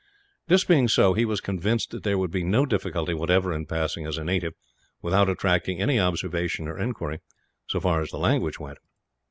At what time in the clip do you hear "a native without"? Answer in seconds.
4.17-5.29